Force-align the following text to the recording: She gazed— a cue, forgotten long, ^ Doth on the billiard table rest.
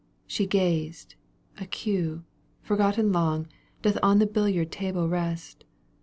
She 0.25 0.47
gazed— 0.47 1.13
a 1.61 1.67
cue, 1.67 2.23
forgotten 2.63 3.11
long, 3.11 3.45
^ 3.45 3.49
Doth 3.83 3.99
on 4.01 4.17
the 4.17 4.25
billiard 4.25 4.71
table 4.71 5.07
rest. 5.07 5.63